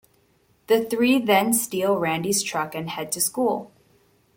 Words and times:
The 0.65 0.83
three 0.85 1.19
then 1.19 1.53
steal 1.53 1.95
Randy's 1.95 2.41
truck 2.41 2.73
and 2.73 2.89
head 2.89 3.11
to 3.11 3.17
the 3.19 3.23
school. 3.23 3.71